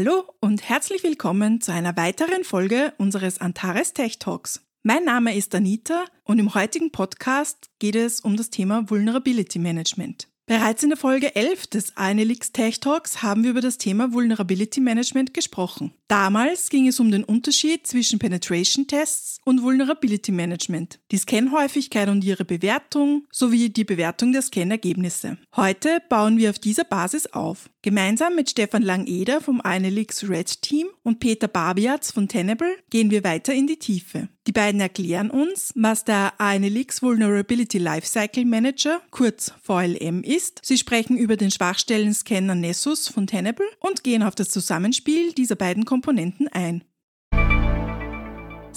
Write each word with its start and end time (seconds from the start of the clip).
Hallo 0.00 0.24
und 0.40 0.66
herzlich 0.66 1.02
willkommen 1.02 1.60
zu 1.60 1.72
einer 1.72 1.94
weiteren 1.94 2.42
Folge 2.42 2.94
unseres 2.96 3.38
Antares 3.38 3.92
Tech 3.92 4.18
Talks. 4.18 4.62
Mein 4.82 5.04
Name 5.04 5.36
ist 5.36 5.54
Anita 5.54 6.06
und 6.24 6.38
im 6.38 6.54
heutigen 6.54 6.90
Podcast 6.90 7.68
geht 7.80 7.96
es 7.96 8.20
um 8.20 8.38
das 8.38 8.48
Thema 8.48 8.88
Vulnerability 8.88 9.58
Management. 9.58 10.26
Bereits 10.46 10.82
in 10.82 10.88
der 10.88 10.96
Folge 10.96 11.36
11 11.36 11.66
des 11.66 11.96
ANLX 11.98 12.52
Tech 12.52 12.80
Talks 12.80 13.22
haben 13.22 13.44
wir 13.44 13.50
über 13.50 13.60
das 13.60 13.76
Thema 13.76 14.14
Vulnerability 14.14 14.80
Management 14.80 15.34
gesprochen. 15.34 15.92
Damals 16.08 16.70
ging 16.70 16.88
es 16.88 16.98
um 16.98 17.10
den 17.10 17.22
Unterschied 17.22 17.86
zwischen 17.86 18.18
Penetration 18.18 18.86
Tests 18.86 19.39
und 19.44 19.62
Vulnerability 19.62 20.32
Management, 20.32 21.00
die 21.10 21.18
Scan-Häufigkeit 21.18 22.08
und 22.08 22.24
ihre 22.24 22.44
Bewertung 22.44 23.26
sowie 23.30 23.70
die 23.70 23.84
Bewertung 23.84 24.32
der 24.32 24.42
Scan-Ergebnisse. 24.42 25.38
Heute 25.56 26.02
bauen 26.08 26.38
wir 26.38 26.50
auf 26.50 26.58
dieser 26.58 26.84
Basis 26.84 27.26
auf. 27.26 27.70
Gemeinsam 27.82 28.34
mit 28.34 28.50
Stefan 28.50 28.82
Langeder 28.82 29.40
vom 29.40 29.60
ANLX 29.60 30.28
Red 30.28 30.60
Team 30.62 30.88
und 31.02 31.18
Peter 31.18 31.48
Barbiatz 31.48 32.12
von 32.12 32.28
Tenable 32.28 32.76
gehen 32.90 33.10
wir 33.10 33.24
weiter 33.24 33.54
in 33.54 33.66
die 33.66 33.78
Tiefe. 33.78 34.28
Die 34.46 34.52
beiden 34.52 34.80
erklären 34.80 35.30
uns, 35.30 35.72
was 35.76 36.04
der 36.04 36.32
ANLX 36.38 37.02
Vulnerability 37.02 37.78
Lifecycle 37.78 38.44
Manager, 38.44 39.00
kurz 39.10 39.52
VLM, 39.62 40.22
ist. 40.22 40.60
Sie 40.62 40.76
sprechen 40.76 41.16
über 41.16 41.36
den 41.36 41.50
Schwachstellen-Scanner 41.50 42.54
Nessus 42.54 43.08
von 43.08 43.26
Tenable 43.26 43.66
und 43.78 44.02
gehen 44.02 44.22
auf 44.22 44.34
das 44.34 44.48
Zusammenspiel 44.48 45.32
dieser 45.32 45.56
beiden 45.56 45.84
Komponenten 45.84 46.48
ein. 46.48 46.84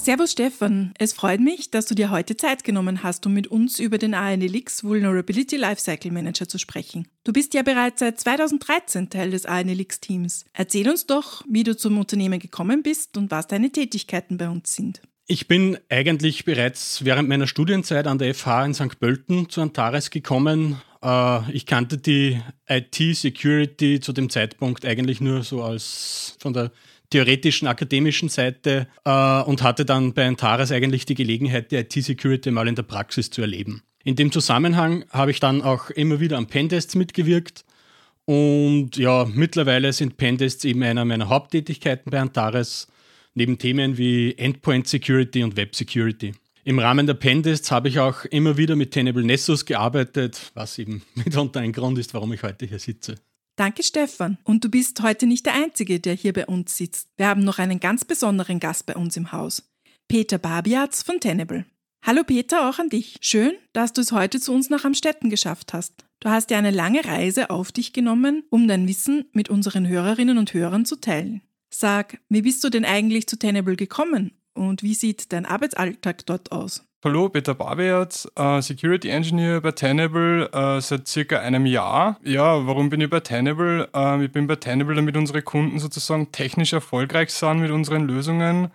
Servus 0.04 0.34
Stefan, 0.34 0.94
es 1.00 1.14
freut 1.14 1.40
mich, 1.40 1.72
dass 1.72 1.86
du 1.86 1.96
dir 1.96 2.12
heute 2.12 2.36
Zeit 2.36 2.66
genommen 2.66 3.04
hast, 3.04 3.26
um 3.26 3.34
mit 3.34 3.48
uns 3.48 3.80
über 3.80 3.98
den 3.98 4.14
ANLX 4.14 4.84
Vulnerability 4.84 5.56
Lifecycle 5.56 6.12
Manager 6.12 6.46
zu 6.46 6.58
sprechen. 6.58 7.08
Du 7.24 7.32
bist 7.32 7.54
ja 7.54 7.62
bereits 7.62 8.02
seit 8.02 8.20
2013 8.20 9.10
Teil 9.10 9.32
des 9.32 9.46
ANLX 9.46 10.02
Teams. 10.02 10.44
Erzähl 10.52 10.90
uns 10.90 11.06
doch, 11.06 11.46
wie 11.50 11.64
du 11.64 11.78
zum 11.78 11.98
Unternehmen 11.98 12.40
gekommen 12.40 12.84
bist 12.84 13.16
und 13.16 13.32
was 13.32 13.48
deine 13.48 13.72
Tätigkeiten 13.72 14.38
bei 14.38 14.50
uns 14.50 14.76
sind. 14.76 15.02
Ich 15.26 15.48
bin 15.48 15.78
eigentlich 15.88 16.44
bereits 16.44 17.06
während 17.06 17.30
meiner 17.30 17.48
Studienzeit 17.48 18.06
an 18.06 18.18
der 18.18 18.36
FH 18.36 18.66
in 18.66 18.74
St. 18.74 19.00
Pölten 19.00 19.48
zu 19.48 19.62
Antares 19.62 20.10
gekommen. 20.10 20.82
Äh, 21.02 21.50
ich 21.54 21.66
kannte 21.66 21.98
die 21.98 22.42
IT-Security 22.68 24.02
zu 24.02 24.12
dem 24.12 24.30
Zeitpunkt 24.30 24.86
eigentlich 24.86 25.22
nur 25.22 25.44
so 25.44 25.64
als 25.64 26.36
von 26.40 26.52
der 26.52 26.72
theoretischen, 27.14 27.68
akademischen 27.68 28.28
Seite 28.28 28.88
äh, 29.06 29.42
und 29.44 29.62
hatte 29.62 29.86
dann 29.86 30.14
bei 30.14 30.28
Antares 30.28 30.72
eigentlich 30.72 31.06
die 31.06 31.14
Gelegenheit, 31.14 31.72
die 31.72 31.76
IT-Security 31.76 32.50
mal 32.50 32.68
in 32.68 32.74
der 32.74 32.82
Praxis 32.84 33.30
zu 33.30 33.42
erleben. 33.42 33.84
In 34.04 34.16
dem 34.16 34.32
Zusammenhang 34.32 35.06
habe 35.12 35.30
ich 35.30 35.40
dann 35.40 35.62
auch 35.62 35.92
immer 35.92 36.20
wieder 36.20 36.38
am 36.38 36.48
Pentests 36.48 36.96
mitgewirkt 36.96 37.66
und 38.26 38.98
ja, 38.98 39.26
mittlerweile 39.32 39.94
sind 39.94 40.18
Pentests 40.18 40.66
eben 40.66 40.82
einer 40.82 41.06
meiner 41.06 41.30
Haupttätigkeiten 41.30 42.10
bei 42.10 42.20
Antares, 42.20 42.88
neben 43.36 43.60
Themen 43.60 43.98
wie 43.98 44.36
Endpoint 44.36 44.88
Security 44.88 45.44
und 45.44 45.56
Web 45.56 45.76
Security. 45.76 46.34
Im 46.64 46.80
Rahmen 46.80 47.06
der 47.06 47.14
Pentests 47.14 47.70
habe 47.70 47.90
ich 47.90 48.00
auch 48.00 48.26
immer 48.26 48.58
wieder 48.58 48.76
mit 48.76 48.90
Tenable 48.90 49.24
Nessus 49.24 49.66
gearbeitet, 49.66 50.52
was 50.56 50.80
eben 50.80 51.04
mitunter 51.14 51.60
ein 51.60 51.74
Grund 51.74 52.00
ist, 52.00 52.16
warum 52.16 52.34
ich 52.34 52.42
heute 52.42 52.66
hier 52.66 52.80
sitze. 52.80 53.16
Danke, 53.56 53.84
Stefan. 53.84 54.38
Und 54.44 54.64
du 54.64 54.70
bist 54.70 55.02
heute 55.02 55.28
nicht 55.28 55.46
der 55.46 55.54
Einzige, 55.54 56.00
der 56.00 56.16
hier 56.16 56.34
bei 56.34 56.48
uns 56.48 56.76
sitzt. 56.76 57.10
Wir 57.18 57.28
haben 57.28 57.44
noch 57.44 57.60
einen 57.60 57.80
ganz 57.80 58.04
besonderen 58.04 58.60
Gast 58.60 58.86
bei 58.86 58.96
uns 58.96 59.16
im 59.16 59.32
Haus. 59.32 59.72
Peter 60.08 60.40
Barbiatz 60.40 61.04
von 61.04 61.20
Tenable. 61.20 61.66
Hallo 62.06 62.24
Peter, 62.24 62.68
auch 62.68 62.80
an 62.80 62.90
dich. 62.90 63.16
Schön, 63.22 63.54
dass 63.72 63.94
du 63.94 64.02
es 64.02 64.12
heute 64.12 64.40
zu 64.40 64.54
uns 64.54 64.70
nach 64.70 64.84
Amstetten 64.84 65.30
geschafft 65.30 65.72
hast. 65.74 66.06
Du 66.20 66.30
hast 66.30 66.52
ja 66.52 66.58
eine 66.58 66.72
lange 66.72 67.06
Reise 67.06 67.50
auf 67.50 67.72
dich 67.72 67.94
genommen, 67.94 68.44
um 68.50 68.68
dein 68.68 68.88
Wissen 68.88 69.26
mit 69.34 69.50
unseren 69.50 69.88
Hörerinnen 69.88 70.38
und 70.38 70.54
Hörern 70.54 70.86
zu 70.86 70.96
teilen. 70.96 71.42
Sag, 71.70 72.20
wie 72.30 72.42
bist 72.42 72.64
du 72.64 72.70
denn 72.70 72.86
eigentlich 72.86 73.28
zu 73.28 73.38
Tenable 73.38 73.76
gekommen 73.76 74.32
und 74.54 74.84
wie 74.84 74.96
sieht 74.96 75.32
dein 75.32 75.46
Arbeitsalltag 75.46 76.26
dort 76.26 76.52
aus? 76.52 76.84
Hallo, 77.06 77.28
Peter 77.28 77.54
Barbiat, 77.54 78.30
äh, 78.38 78.62
Security 78.62 79.10
Engineer 79.10 79.60
bei 79.60 79.74
Tenable 79.74 80.50
äh, 80.54 80.80
seit 80.80 81.06
circa 81.06 81.38
einem 81.38 81.66
Jahr. 81.66 82.18
Ja, 82.24 82.66
warum 82.66 82.90
bin 82.90 83.02
ich 83.02 83.10
bei 83.10 83.20
Tenable? 83.20 83.90
Äh, 83.94 84.24
ich 84.24 84.32
bin 84.32 84.48
bei 84.48 84.56
Tenable, 84.56 84.96
damit 84.96 85.18
unsere 85.18 85.42
Kunden 85.42 85.80
sozusagen 85.80 86.32
technisch 86.32 86.72
erfolgreich 86.72 87.32
sind 87.32 87.60
mit 87.60 87.72
unseren 87.72 88.08
Lösungen. 88.08 88.72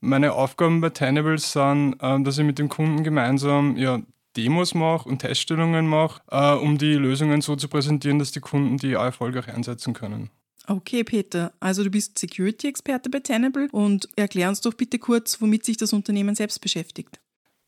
Meine 0.00 0.32
Aufgaben 0.32 0.80
bei 0.80 0.88
Tenable 0.88 1.36
sind, 1.36 1.96
äh, 2.00 2.18
dass 2.22 2.38
ich 2.38 2.46
mit 2.46 2.58
dem 2.58 2.70
Kunden 2.70 3.04
gemeinsam 3.04 3.76
ja, 3.76 4.00
Demos 4.38 4.72
mache 4.72 5.06
und 5.06 5.18
Teststellungen 5.18 5.86
mache, 5.86 6.22
äh, 6.30 6.54
um 6.54 6.78
die 6.78 6.94
Lösungen 6.94 7.42
so 7.42 7.56
zu 7.56 7.68
präsentieren, 7.68 8.18
dass 8.18 8.32
die 8.32 8.40
Kunden 8.40 8.78
die 8.78 8.96
auch 8.96 9.04
erfolgreich 9.04 9.48
einsetzen 9.48 9.92
können. 9.92 10.30
Okay, 10.66 11.04
Peter, 11.04 11.52
also 11.60 11.84
du 11.84 11.90
bist 11.90 12.18
Security-Experte 12.18 13.10
bei 13.10 13.20
Tenable 13.20 13.68
und 13.70 14.08
erklär 14.16 14.48
uns 14.48 14.62
doch 14.62 14.72
bitte 14.72 14.98
kurz, 14.98 15.42
womit 15.42 15.66
sich 15.66 15.76
das 15.76 15.92
Unternehmen 15.92 16.34
selbst 16.34 16.62
beschäftigt. 16.62 17.20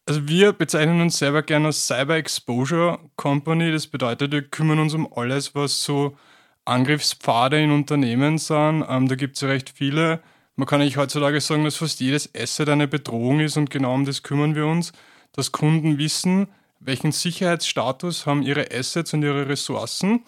Also 0.09 0.27
wir 0.27 0.55
bezeichnen 0.55 1.03
uns 1.03 1.19
selber 1.19 1.43
gerne 1.43 1.67
als 1.67 1.87
Cyber 1.87 2.17
Exposure 2.17 2.99
Company. 3.17 3.71
Das 3.71 3.87
bedeutet, 3.87 4.33
wir 4.33 4.41
kümmern 4.41 4.79
uns 4.79 4.95
um 4.95 5.07
alles, 5.13 5.55
was 5.55 5.85
so 5.85 6.17
Angriffspfade 6.65 7.63
in 7.63 7.71
Unternehmen 7.71 8.39
sind. 8.39 8.87
Ähm, 8.89 9.07
da 9.07 9.17
gibt 9.17 9.35
es 9.37 9.43
ja 9.43 9.49
recht 9.49 9.69
viele. 9.69 10.23
Man 10.57 10.67
kann 10.67 10.81
eigentlich 10.81 10.97
heutzutage 10.97 11.43
sagen, 11.43 11.65
dass 11.65 11.77
fast 11.77 12.01
jedes 12.01 12.35
Asset 12.35 12.71
eine 12.71 12.89
Bedrohung 12.89 13.41
ist 13.41 13.59
und 13.59 13.69
genau 13.69 13.93
um 13.93 14.07
das 14.07 14.23
kümmern 14.23 14.55
wir 14.55 14.65
uns, 14.65 14.93
dass 15.33 15.53
Kunden 15.53 15.99
wissen, 15.99 16.49
welchen 16.81 17.13
Sicherheitsstatus 17.13 18.25
haben 18.25 18.41
ihre 18.41 18.71
Assets 18.73 19.13
und 19.13 19.23
ihre 19.23 19.47
Ressourcen. 19.47 20.25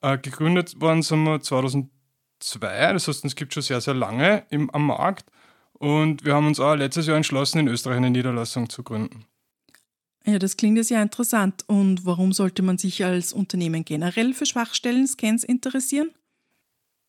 Äh, 0.00 0.16
gegründet 0.16 0.80
worden 0.80 1.02
sind 1.02 1.24
wir 1.24 1.42
2002, 1.42 1.90
das 2.94 3.08
heißt, 3.08 3.26
es 3.26 3.36
gibt 3.36 3.52
schon 3.52 3.62
sehr, 3.62 3.82
sehr 3.82 3.92
lange 3.92 4.44
im, 4.48 4.70
am 4.70 4.86
Markt. 4.86 5.26
Und 5.78 6.24
wir 6.24 6.34
haben 6.34 6.46
uns 6.46 6.60
auch 6.60 6.74
letztes 6.74 7.06
Jahr 7.06 7.16
entschlossen, 7.16 7.60
in 7.60 7.68
Österreich 7.68 7.96
eine 7.96 8.10
Niederlassung 8.10 8.68
zu 8.68 8.82
gründen. 8.82 9.24
Ja, 10.24 10.38
das 10.38 10.56
klingt 10.56 10.76
ja 10.76 10.84
sehr 10.84 11.00
interessant. 11.00 11.64
Und 11.68 12.04
warum 12.04 12.32
sollte 12.32 12.62
man 12.62 12.78
sich 12.78 13.04
als 13.04 13.32
Unternehmen 13.32 13.84
generell 13.84 14.34
für 14.34 14.44
Schwachstellen-Scans 14.44 15.44
interessieren? 15.44 16.10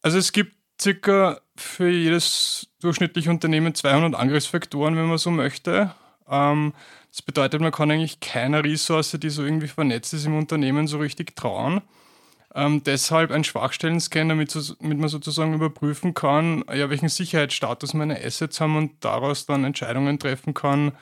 Also 0.01 0.17
es 0.17 0.31
gibt 0.31 0.55
circa 0.81 1.41
für 1.57 1.89
jedes 1.89 2.67
durchschnittliche 2.79 3.29
Unternehmen 3.29 3.75
200 3.75 4.15
Angriffsfaktoren, 4.15 4.95
wenn 4.95 5.07
man 5.07 5.17
so 5.17 5.31
möchte. 5.31 5.93
Ähm, 6.29 6.73
das 7.11 7.21
bedeutet, 7.21 7.59
man 7.59 7.71
kann 7.71 7.91
eigentlich 7.91 8.19
keiner 8.19 8.63
Ressource, 8.63 9.17
die 9.19 9.29
so 9.29 9.43
irgendwie 9.43 9.67
vernetzt 9.67 10.13
ist 10.13 10.25
im 10.25 10.37
Unternehmen, 10.37 10.87
so 10.87 10.99
richtig 10.99 11.35
trauen. 11.35 11.81
Ähm, 12.55 12.83
deshalb 12.83 13.31
ein 13.31 13.43
Schwachstellen-Scan, 13.43 14.29
damit, 14.29 14.55
damit, 14.55 14.97
man 14.97 15.09
sozusagen 15.09 15.53
überprüfen 15.53 16.13
kann, 16.13 16.63
ja, 16.73 16.89
welchen 16.89 17.09
Sicherheitsstatus 17.09 17.93
meine 17.93 18.23
Assets 18.23 18.59
haben 18.59 18.75
und 18.75 18.91
daraus 19.01 19.45
dann 19.45 19.63
Entscheidungen 19.63 20.17
treffen 20.17 20.53
kann, 20.55 20.93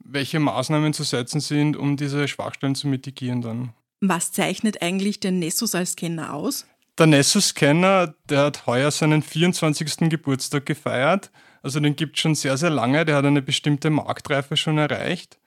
welche 0.00 0.40
Maßnahmen 0.40 0.92
zu 0.92 1.04
setzen 1.04 1.40
sind, 1.40 1.76
um 1.76 1.96
diese 1.96 2.26
Schwachstellen 2.26 2.74
zu 2.74 2.88
mitigieren 2.88 3.42
dann. 3.42 3.72
Was 4.00 4.32
zeichnet 4.32 4.82
eigentlich 4.82 5.20
den 5.20 5.38
Nessus 5.38 5.74
als 5.74 5.92
Scanner 5.92 6.34
aus? 6.34 6.66
Der 6.98 7.06
Nessus-Scanner, 7.06 8.14
der 8.28 8.40
hat 8.46 8.66
heuer 8.66 8.90
seinen 8.90 9.22
24. 9.22 10.10
Geburtstag 10.10 10.66
gefeiert. 10.66 11.30
Also 11.62 11.78
den 11.80 11.96
gibt 11.96 12.16
es 12.16 12.22
schon 12.22 12.34
sehr, 12.34 12.56
sehr 12.56 12.70
lange. 12.70 13.04
Der 13.04 13.16
hat 13.16 13.24
eine 13.24 13.42
bestimmte 13.42 13.90
Marktreife 13.90 14.56
schon 14.56 14.78
erreicht. 14.78 15.38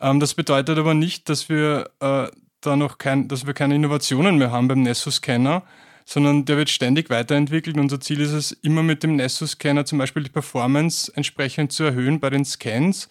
Ähm, 0.00 0.20
das 0.20 0.34
bedeutet 0.34 0.78
aber 0.78 0.94
nicht, 0.94 1.28
dass 1.28 1.48
wir 1.48 1.90
äh, 2.00 2.28
da 2.60 2.76
noch 2.76 2.98
kein, 2.98 3.28
dass 3.28 3.46
wir 3.46 3.54
keine 3.54 3.74
Innovationen 3.74 4.38
mehr 4.38 4.50
haben 4.50 4.68
beim 4.68 4.82
Nessus-Scanner, 4.82 5.62
sondern 6.04 6.44
der 6.44 6.56
wird 6.56 6.70
ständig 6.70 7.10
weiterentwickelt. 7.10 7.76
Unser 7.76 8.00
Ziel 8.00 8.20
ist 8.20 8.32
es, 8.32 8.52
immer 8.52 8.82
mit 8.82 9.02
dem 9.02 9.16
Nessus-Scanner 9.16 9.84
zum 9.84 9.98
Beispiel 9.98 10.22
die 10.22 10.30
Performance 10.30 11.12
entsprechend 11.14 11.72
zu 11.72 11.84
erhöhen 11.84 12.18
bei 12.18 12.30
den 12.30 12.44
Scans. 12.44 13.08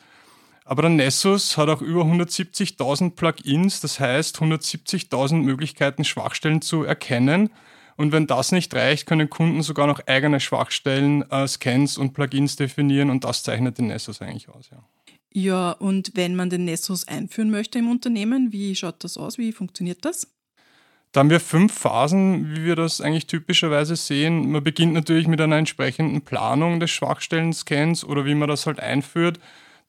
Aber 0.66 0.82
der 0.82 0.92
Nessus 0.92 1.56
hat 1.56 1.70
auch 1.70 1.82
über 1.82 2.02
170.000 2.02 3.16
Plugins, 3.16 3.80
das 3.80 4.02
heißt 4.02 4.40
170.000 4.40 5.36
Möglichkeiten, 5.36 6.04
Schwachstellen 6.04 6.62
zu 6.62 6.84
erkennen 6.84 7.52
Und 7.96 8.12
wenn 8.12 8.28
das 8.28 8.52
nicht 8.52 8.74
reicht, 8.76 9.08
können 9.08 9.30
Kunden 9.30 9.64
sogar 9.64 9.88
noch 9.88 10.06
eigene 10.08 10.40
Schwachstellen, 10.40 11.24
äh, 11.32 11.48
Scans 11.48 11.98
und 11.98 12.14
Plugins 12.14 12.58
definieren 12.58 13.10
und 13.10 13.24
das 13.24 13.44
zeichnet 13.44 13.78
den 13.78 13.88
Nessus 13.88 14.22
eigentlich 14.22 14.50
aus. 14.50 14.70
Ja. 14.70 14.84
Ja, 15.34 15.72
und 15.72 16.12
wenn 16.16 16.36
man 16.36 16.50
den 16.50 16.66
Nessus 16.66 17.08
einführen 17.08 17.52
möchte 17.52 17.80
im 17.80 17.90
Unternehmen, 17.90 18.52
wie 18.52 18.76
schaut 18.76 19.04
das 19.04 19.18
aus? 19.18 19.38
Wie 19.38 19.52
funktioniert 19.52 20.04
das? 20.04 20.28
Da 21.12 21.22
haben 21.22 21.30
wir 21.30 21.40
fünf 21.40 21.74
Phasen, 21.74 22.56
wie 22.56 22.66
wir 22.66 22.76
das 22.76 23.02
eigentlich 23.02 23.28
typischerweise 23.28 23.96
sehen. 23.96 24.52
Man 24.52 24.64
beginnt 24.64 24.94
natürlich 24.94 25.28
mit 25.28 25.40
einer 25.40 25.58
entsprechenden 25.58 26.22
Planung 26.22 26.80
des 26.80 26.92
Schwachstellen-Scans 26.92 28.04
oder 28.04 28.26
wie 28.26 28.36
man 28.36 28.50
das 28.50 28.66
halt 28.66 28.80
einführt. 28.80 29.40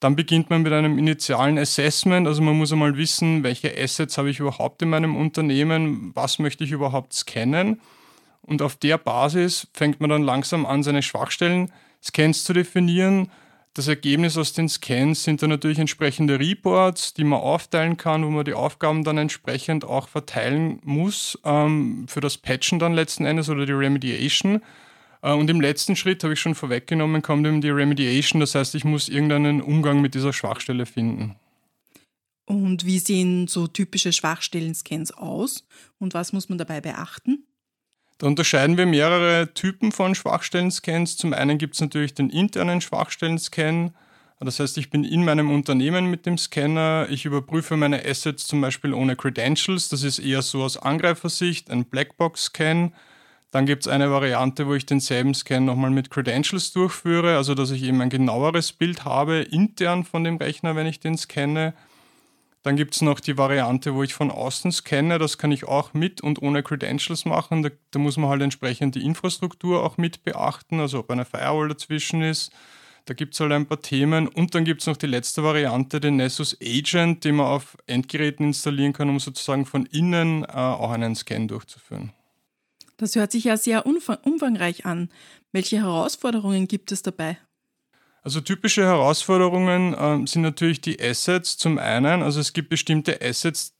Dann 0.00 0.14
beginnt 0.14 0.49
man 0.49 0.62
mit 0.62 0.73
einem 0.73 0.96
initialen 0.96 1.58
Assessment, 1.58 2.29
also 2.29 2.41
man 2.41 2.56
muss 2.56 2.73
einmal 2.73 2.96
wissen, 2.96 3.43
welche 3.43 3.76
Assets 3.76 4.17
habe 4.17 4.31
ich 4.31 4.38
überhaupt 4.38 4.81
in 4.82 4.91
meinem 4.91 5.17
Unternehmen, 5.17 6.12
was 6.14 6.38
möchte 6.38 6.62
ich 6.62 6.70
überhaupt 6.70 7.12
scannen. 7.12 7.81
Und 8.43 8.62
auf 8.62 8.76
der 8.76 8.96
Basis 8.96 9.67
fängt 9.75 10.00
man 10.00 10.11
dann 10.11 10.23
langsam 10.23 10.67
an, 10.67 10.84
seine 10.84 11.02
Schwachstellen-Scans 11.02 12.44
zu 12.44 12.52
definieren. 12.52 13.31
Das 13.79 13.87
Ergebnis 13.87 14.37
aus 14.37 14.55
den 14.55 14.69
Scans 14.69 15.23
sind 15.23 15.41
dann 15.41 15.51
natürlich 15.51 15.79
entsprechende 15.79 16.41
Reports, 16.41 17.15
die 17.15 17.23
man 17.23 17.39
aufteilen 17.39 17.97
kann, 17.97 18.25
wo 18.25 18.29
man 18.29 18.45
die 18.45 18.55
Aufgaben 18.55 19.05
dann 19.05 19.19
entsprechend 19.19 19.85
auch 19.85 20.09
verteilen 20.09 20.81
muss 20.83 21.39
ähm, 21.45 22.09
für 22.09 22.21
das 22.21 22.39
Patchen 22.39 22.81
dann 22.81 22.93
letzten 22.93 23.25
Endes 23.25 23.49
oder 23.49 23.67
die 23.67 23.73
Remediation. 23.73 24.63
Äh, 25.23 25.33
und 25.33 25.49
im 25.49 25.61
letzten 25.61 25.95
Schritt, 25.95 26.25
habe 26.25 26.33
ich 26.33 26.41
schon 26.41 26.57
vorweggenommen, 26.57 27.23
kommt 27.23 27.47
eben 27.47 27.61
die 27.61 27.71
Remediation. 27.71 28.41
Das 28.41 28.57
heißt, 28.57 28.75
ich 28.75 28.83
muss 28.83 29.09
irgendeinen 29.09 29.63
Umgang 29.63 30.01
mit 30.01 30.17
dieser 30.17 30.33
Schwachstelle 30.33 30.85
finden. 30.85 31.37
Und 32.47 32.85
wie 32.85 32.99
sehen 32.99 33.47
so 33.47 33.69
typische 33.69 34.13
Schwachstellen-Scans 34.13 35.13
aus 35.13 35.63
und 36.01 36.15
was 36.15 36.33
muss 36.33 36.49
man 36.49 36.59
dabei 36.59 36.81
beachten? 36.81 37.45
Da 38.19 38.26
unterscheiden 38.26 38.76
wir 38.76 38.87
mehrere 38.87 39.55
Typen 39.55 39.93
von 39.93 40.17
Schwachstellen-Scans. 40.17 41.17
Zum 41.17 41.32
einen 41.32 41.56
gibt 41.56 41.75
es 41.75 41.81
natürlich 41.81 42.15
den 42.15 42.31
internen 42.31 42.81
Schwachstellen-Scan. 42.81 43.93
Das 44.41 44.59
heißt, 44.61 44.76
ich 44.79 44.91
bin 44.91 45.05
in 45.05 45.25
meinem 45.25 45.50
Unternehmen 45.50 46.11
mit 46.11 46.26
dem 46.26 46.38
Scanner, 46.38 47.06
ich 47.11 47.25
überprüfe 47.25 47.76
meine 47.76 48.05
Assets 48.05 48.47
zum 48.47 48.61
Beispiel 48.61 48.93
ohne 48.93 49.17
Credentials. 49.17 49.88
Das 49.88 50.03
ist 50.03 50.19
eher 50.19 50.43
so 50.43 50.62
aus 50.62 50.76
Angreifersicht, 50.76 51.70
ein 51.70 51.85
Blackbox-Scan. 51.85 52.93
Dann 53.50 53.67
gibt 53.67 53.85
es 53.85 53.88
eine 53.88 54.11
Variante, 54.11 54.67
wo 54.67 54.75
ich 54.75 54.85
denselben 54.85 55.35
Scan 55.35 55.61
nochmal 55.61 55.91
mit 55.91 56.11
Credentials 56.11 56.73
durchführe, 56.73 57.37
also 57.37 57.55
dass 57.55 57.70
ich 57.70 57.82
eben 57.82 58.00
ein 58.00 58.11
genaueres 58.11 58.73
Bild 58.73 59.05
habe 59.05 59.38
intern 59.38 60.05
von 60.05 60.23
dem 60.23 60.37
Rechner, 60.37 60.76
wenn 60.76 60.87
ich 60.87 61.00
den 61.00 61.17
scanne. 61.17 61.73
Dann 62.69 62.76
gibt 62.76 62.94
es 62.94 63.00
noch 63.00 63.19
die 63.19 63.38
Variante, 63.38 63.94
wo 63.94 64.03
ich 64.03 64.12
von 64.12 64.31
außen 64.31 64.73
scanne. 64.73 65.19
Das 65.19 65.38
kann 65.38 65.53
ich 65.53 65.65
auch 65.65 65.94
mit 65.94 66.20
und 66.20 66.43
ohne 66.43 66.62
Credentials 66.62 67.25
machen. 67.25 67.62
Da, 67.62 67.70
da 67.93 67.99
muss 67.99 68.19
man 68.19 68.29
halt 68.29 68.43
entsprechend 68.43 68.94
die 68.94 69.06
Infrastruktur 69.06 69.82
auch 69.82 69.97
mit 69.97 70.23
beachten, 70.23 70.79
also 70.79 70.99
ob 70.99 71.11
eine 71.11 71.25
Firewall 71.25 71.69
dazwischen 71.69 72.20
ist. 72.20 72.53
Da 73.06 73.15
gibt 73.15 73.32
es 73.32 73.41
halt 73.41 73.53
ein 73.53 73.65
paar 73.65 73.81
Themen. 73.81 74.29
Und 74.29 74.55
dann 74.55 74.67
gibt 74.67 74.82
es 74.82 74.87
noch 74.87 74.99
die 74.99 75.06
letzte 75.06 75.43
Variante, 75.43 75.99
den 75.99 76.17
Nessus 76.17 76.59
Agent, 76.62 77.25
den 77.25 77.37
man 77.37 77.47
auf 77.47 77.79
Endgeräten 77.87 78.44
installieren 78.44 78.93
kann, 78.93 79.09
um 79.09 79.19
sozusagen 79.19 79.65
von 79.65 79.87
innen 79.87 80.44
äh, 80.44 80.49
auch 80.49 80.91
einen 80.91 81.17
Scan 81.17 81.47
durchzuführen. 81.49 82.12
Das 82.99 83.17
hört 83.17 83.32
sich 83.32 83.44
ja 83.44 83.56
sehr 83.56 83.87
umfangreich 83.87 84.85
an. 84.85 85.09
Welche 85.53 85.79
Herausforderungen 85.79 86.69
gibt 86.69 86.93
es 86.93 87.00
dabei? 87.00 87.38
Also 88.29 88.43
typische 88.43 88.85
Herausforderungen 88.85 89.95
äh, 89.95 90.27
sind 90.27 90.43
natürlich 90.43 90.83
die 90.83 91.01
Assets 91.01 91.57
zum 91.57 91.79
einen. 91.79 92.23
Also 92.23 92.41
es 92.41 92.53
gibt 92.53 92.69
bestimmte 92.69 93.23
Assets, 93.23 93.73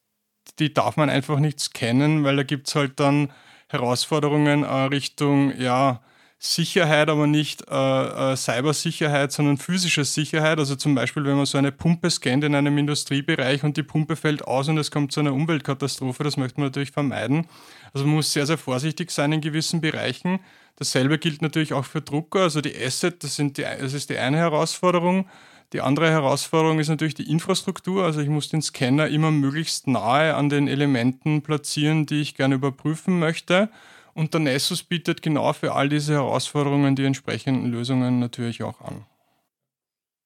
die 0.59 0.73
darf 0.73 0.97
man 0.97 1.11
einfach 1.11 1.39
nicht 1.39 1.61
scannen, 1.61 2.25
weil 2.25 2.37
da 2.37 2.45
gibt 2.45 2.67
es 2.67 2.75
halt 2.75 2.99
dann 2.99 3.31
Herausforderungen 3.69 4.63
äh, 4.63 4.73
Richtung, 4.85 5.53
ja, 5.61 6.01
Sicherheit, 6.39 7.11
aber 7.11 7.27
nicht 7.27 7.69
äh, 7.69 8.33
äh, 8.33 8.37
Cybersicherheit, 8.37 9.33
sondern 9.33 9.59
physische 9.59 10.07
Sicherheit. 10.07 10.59
Also 10.59 10.77
zum 10.77 10.95
Beispiel, 10.95 11.27
wenn 11.27 11.37
man 11.37 11.45
so 11.45 11.59
eine 11.59 11.71
Pumpe 11.71 12.09
scannt 12.09 12.43
in 12.43 12.55
einem 12.55 12.79
Industriebereich 12.79 13.65
und 13.65 13.77
die 13.77 13.83
Pumpe 13.83 14.17
fällt 14.17 14.47
aus 14.47 14.69
und 14.69 14.79
es 14.79 14.91
kommt 14.91 15.13
zu 15.13 15.21
einer 15.21 15.35
Umweltkatastrophe, 15.35 16.25
das 16.25 16.39
möchte 16.39 16.59
man 16.59 16.69
natürlich 16.69 16.93
vermeiden. 16.93 17.49
Also 17.93 18.07
man 18.07 18.15
muss 18.15 18.33
sehr, 18.33 18.47
sehr 18.47 18.57
vorsichtig 18.57 19.11
sein 19.11 19.31
in 19.33 19.43
gewissen 19.43 19.83
Bereichen. 19.83 20.41
Dasselbe 20.79 21.19
gilt 21.19 21.43
natürlich 21.43 21.73
auch 21.73 21.85
für 21.85 22.01
Drucker. 22.01 22.43
Also 22.43 22.61
die 22.61 22.75
Asset, 22.77 23.25
das, 23.25 23.35
sind 23.35 23.59
die, 23.59 23.63
das 23.63 23.95
ist 23.95 24.11
die 24.11 24.19
eine 24.19 24.37
Herausforderung. 24.37 25.29
Die 25.73 25.81
andere 25.81 26.09
Herausforderung 26.09 26.79
ist 26.79 26.89
natürlich 26.89 27.17
die 27.17 27.29
Infrastruktur. 27.29 28.05
Also 28.05 28.21
ich 28.21 28.29
muss 28.29 28.49
den 28.49 28.63
Scanner 28.63 29.09
immer 29.09 29.33
möglichst 29.33 29.89
nahe 29.89 30.37
an 30.37 30.49
den 30.49 30.69
Elementen 30.69 31.43
platzieren, 31.43 32.07
die 32.07 32.21
ich 32.21 32.37
gerne 32.37 32.55
überprüfen 32.55 33.19
möchte. 33.19 33.71
Und 34.15 34.35
der 34.35 34.41
Nessus 34.41 34.85
bietet 34.85 35.21
genau 35.21 35.53
für 35.53 35.75
all 35.75 35.89
diese 35.89 36.15
Herausforderungen 36.15 36.95
die 36.95 37.05
entsprechenden 37.05 37.73
Lösungen 37.73 38.21
natürlich 38.21 38.63
auch 38.63 38.81
an. 38.81 39.05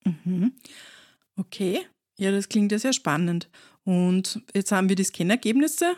Mhm. 0.05 0.53
Okay, 1.37 1.81
ja, 2.19 2.31
das 2.31 2.51
klingt 2.51 2.73
ja 2.73 2.79
sehr 2.79 2.93
spannend. 2.93 3.49
Und 3.85 4.43
jetzt 4.55 4.71
haben 4.71 4.91
wir 4.91 4.97
die 4.97 5.05
Scannergebnisse. 5.05 5.97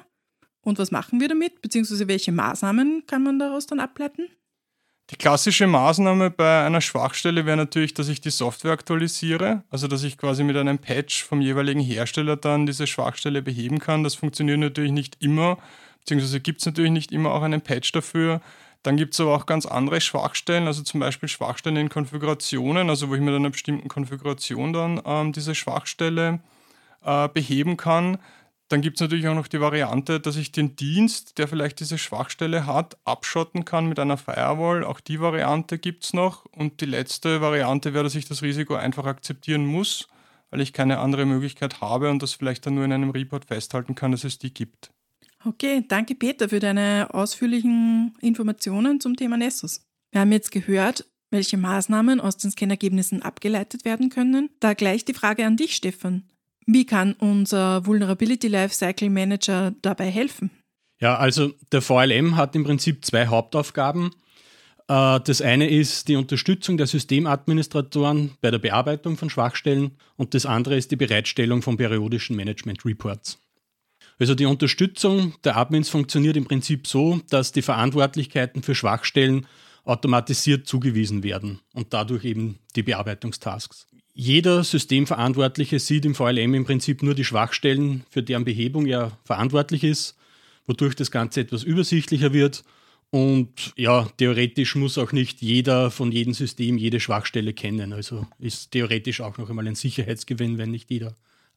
Und 0.61 0.79
was 0.79 0.93
machen 0.93 1.21
wir 1.21 1.29
damit? 1.29 1.61
Beziehungsweise 1.61 2.07
welche 2.07 2.31
Maßnahmen 2.31 3.05
kann 3.07 3.25
man 3.25 3.41
daraus 3.41 3.67
dann 3.67 3.81
ableiten? 3.81 4.29
Die 5.11 5.17
klassische 5.17 5.67
Maßnahme 5.67 6.31
bei 6.31 6.65
einer 6.65 6.81
Schwachstelle 6.81 7.45
wäre 7.45 7.59
natürlich, 7.59 7.93
dass 7.93 8.09
ich 8.09 8.23
die 8.23 8.31
Software 8.31 8.73
aktualisiere, 8.73 9.63
also 9.69 9.87
dass 9.87 10.03
ich 10.03 10.17
quasi 10.17 10.45
mit 10.45 10.57
einem 10.57 10.79
Patch 10.79 11.25
vom 11.25 11.43
jeweiligen 11.43 11.81
Hersteller 11.81 12.37
dann 12.37 12.65
diese 12.65 12.87
Schwachstelle 12.87 13.43
beheben 13.43 13.81
kann. 13.81 14.03
Das 14.03 14.15
funktioniert 14.15 14.61
natürlich 14.61 14.93
nicht 14.93 15.23
immer, 15.23 15.59
beziehungsweise 16.01 16.41
gibt 16.41 16.61
es 16.61 16.67
natürlich 16.67 16.91
nicht 16.91 17.13
immer 17.13 17.33
auch 17.33 17.43
einen 17.43 17.61
Patch 17.61 17.93
dafür. 17.93 18.41
Dann 18.83 18.97
gibt 18.97 19.13
es 19.13 19.21
aber 19.21 19.35
auch 19.35 19.45
ganz 19.45 19.67
andere 19.67 20.01
Schwachstellen, 20.01 20.67
also 20.67 20.83
zum 20.83 21.01
Beispiel 21.01 21.29
Schwachstellen 21.29 21.77
in 21.77 21.89
Konfigurationen, 21.91 22.89
also 22.89 23.11
wo 23.11 23.15
ich 23.15 23.21
mit 23.21 23.35
einer 23.35 23.51
bestimmten 23.51 23.89
Konfiguration 23.89 24.73
dann 24.73 25.03
ähm, 25.05 25.33
diese 25.33 25.55
Schwachstelle 25.55 26.41
äh, 27.05 27.29
beheben 27.29 27.77
kann. 27.77 28.19
Dann 28.69 28.81
gibt 28.81 28.97
es 28.97 29.03
natürlich 29.03 29.29
auch 29.29 29.35
noch 29.35 29.47
die 29.47 29.61
Variante, 29.61 30.21
dass 30.21 30.37
ich 30.37 30.51
den 30.51 30.75
Dienst, 30.75 31.39
der 31.39 31.49
vielleicht 31.49 31.81
diese 31.81 31.99
Schwachstelle 31.99 32.67
hat, 32.67 32.97
abschotten 33.05 33.65
kann 33.65 33.87
mit 33.87 33.99
einer 33.99 34.17
Firewall. 34.17 34.85
Auch 34.85 35.01
die 35.01 35.21
Variante 35.21 35.79
gibt 35.79 36.05
es 36.05 36.15
noch. 36.15 36.47
Und 36.47 36.81
die 36.81 36.87
letzte 36.87 37.41
Variante 37.41 37.93
wäre, 37.93 38.05
dass 38.05 38.15
ich 38.15 38.27
das 38.27 38.43
Risiko 38.43 38.75
einfach 38.75 39.05
akzeptieren 39.05 39.67
muss, 39.67 40.09
weil 40.51 40.63
ich 40.63 40.73
keine 40.73 40.99
andere 40.99 41.27
Möglichkeit 41.27 41.83
habe 41.83 42.11
und 42.11 42.23
das 42.23 42.33
vielleicht 42.33 42.65
dann 42.65 42.75
nur 42.75 42.85
in 42.85 42.93
einem 42.93 43.11
Report 43.11 43.45
festhalten 43.45 43.95
kann, 43.95 44.13
dass 44.13 44.25
es 44.25 44.39
die 44.39 44.55
gibt. 44.55 44.91
Okay, 45.45 45.85
danke 45.87 46.15
Peter 46.15 46.49
für 46.49 46.61
deine 46.61 47.09
ausführlichen 47.13 48.17
Informationen 48.23 48.99
zum 48.99 49.15
Thema 49.15 49.37
Nessus. 49.37 49.83
Wir 50.11 50.23
haben 50.23 50.33
jetzt 50.33 50.51
gehört, 50.51 51.05
welche 51.31 51.59
Maßnahmen 51.59 52.19
aus 52.19 52.39
den 52.39 52.51
Scannergebnissen 52.51 53.21
abgeleitet 53.21 53.85
werden 53.85 54.09
können. 54.09 54.49
Da 54.61 54.73
gleich 54.73 55.05
die 55.05 55.13
Frage 55.13 55.45
an 55.45 55.59
dich, 55.59 55.75
Stefan. 55.75 56.23
Wie 56.67 56.87
kann 56.87 57.15
unser 57.15 57.85
Vulnerability 57.87 58.49
Lifecycle 58.49 59.11
Manager 59.11 59.75
dabei 59.83 60.11
helfen? 60.11 60.51
Ja, 61.01 61.17
also 61.17 61.53
der 61.73 61.83
VLM 61.83 62.37
hat 62.37 62.55
im 62.55 62.65
Prinzip 62.65 63.05
zwei 63.05 63.27
Hauptaufgaben. 63.27 64.11
Äh, 64.89 65.21
das 65.21 65.43
eine 65.43 65.69
ist 65.69 66.09
die 66.09 66.17
Unterstützung 66.17 66.77
der 66.77 66.87
Systemadministratoren 66.87 68.33
bei 68.41 68.51
der 68.51 68.59
Bearbeitung 68.59 69.17
von 69.17 69.31
Schwachstellen 69.31 69.93
und 70.17 70.35
das 70.35 70.47
andere 70.47 70.77
ist 70.77 70.91
die 70.91 70.97
Bereitstellung 70.97 71.63
von 71.63 71.77
periodischen 71.77 72.37
Management 72.37 72.85
Reports. 72.85 73.39
Also 74.19 74.35
die 74.35 74.47
Unterstützung 74.47 75.35
der 75.43 75.57
Admins 75.57 75.89
funktioniert 75.89 76.37
im 76.37 76.45
Prinzip 76.45 76.87
so, 76.87 77.21
dass 77.31 77.53
die 77.53 77.63
Verantwortlichkeiten 77.63 78.63
für 78.63 78.75
Schwachstellen 78.75 79.47
automatisiert 79.85 80.67
zugewiesen 80.67 81.23
werden 81.23 81.61
und 81.75 81.93
dadurch 81.93 82.25
eben 82.25 82.59
die 82.77 82.83
Bearbeitungstasks. 82.83 83.87
Jeder 84.15 84.63
Systemverantwortliche 84.63 85.79
sieht 85.79 86.05
im 86.05 86.15
VLM 86.15 86.55
im 86.55 86.65
Prinzip 86.65 87.03
nur 87.03 87.15
die 87.15 87.25
Schwachstellen, 87.25 88.05
für 88.11 88.23
deren 88.23 88.45
Behebung 88.45 88.87
er 88.87 89.19
verantwortlich 89.25 89.85
ist, 89.85 90.17
wodurch 90.67 90.95
das 90.95 91.11
Ganze 91.11 91.41
etwas 91.41 91.65
übersichtlicher 91.65 92.33
wird. 92.33 92.65
Und 93.11 93.73
ja, 93.77 94.09
theoretisch 94.17 94.77
muss 94.77 94.99
auch 94.99 95.13
nicht 95.13 95.43
jeder 95.43 95.91
von 95.91 96.11
jedem 96.13 96.33
System 96.33 96.79
jede 96.79 97.01
Schwachstelle 97.01 97.53
kennen. 97.53 97.93
Also 97.93 98.27
ist 98.39 98.71
theoretisch 98.71 99.21
auch 99.21 99.37
noch 99.39 99.51
einmal 99.51 99.67
ein 99.67 99.75
Sicherheitsgewinn, 99.75 100.59
wenn 100.59 100.71
nicht 100.71 100.91
jeder 100.91 101.15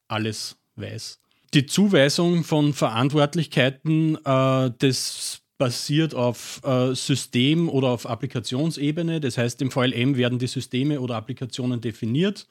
alles 0.07 0.57
weiß 0.75 1.19
die 1.53 1.65
Zuweisung 1.65 2.43
von 2.43 2.73
Verantwortlichkeiten, 2.73 4.15
äh, 4.23 4.71
das 4.77 5.41
basiert 5.57 6.13
auf 6.13 6.61
äh, 6.63 6.93
System- 6.93 7.69
oder 7.69 7.89
auf 7.89 8.05
Applikationsebene. 8.05 9.19
Das 9.19 9.37
heißt, 9.37 9.61
im 9.61 9.71
VLM 9.71 10.15
werden 10.15 10.39
die 10.39 10.47
Systeme 10.47 11.01
oder 11.01 11.15
Applikationen 11.15 11.81
definiert. 11.81 12.47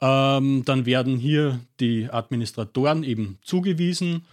Ähm, 0.00 0.62
dann 0.64 0.84
werden 0.84 1.16
hier 1.16 1.60
die 1.80 2.10
Administratoren 2.10 3.02
eben 3.02 3.38
zugewiesen 3.42 4.26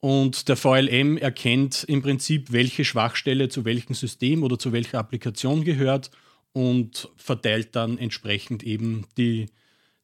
und 0.00 0.48
der 0.48 0.56
VLM 0.56 1.16
erkennt 1.16 1.84
im 1.88 2.02
Prinzip, 2.02 2.52
welche 2.52 2.84
Schwachstelle 2.84 3.48
zu 3.48 3.64
welchem 3.64 3.94
System 3.94 4.44
oder 4.44 4.58
zu 4.58 4.72
welcher 4.72 4.98
Applikation 4.98 5.64
gehört 5.64 6.12
und 6.52 7.08
verteilt 7.16 7.74
dann 7.74 7.98
entsprechend 7.98 8.62
eben 8.62 9.06
die 9.16 9.46